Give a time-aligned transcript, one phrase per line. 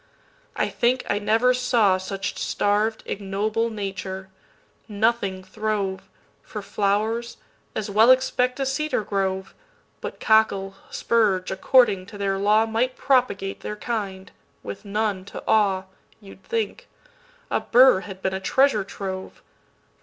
[0.55, 4.29] I think I never sawSuch starv'd ignoble nature;
[4.87, 9.53] nothing throve:For flowers—as well expect a cedar grove!
[10.01, 14.31] But cockle, spurge, according to their lawMight propagate their kind,
[14.63, 15.83] with none to awe,
[16.19, 16.87] You 'd think;
[17.51, 19.43] a burr had been a treasure trove.